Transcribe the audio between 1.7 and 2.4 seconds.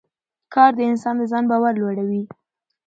لوړوي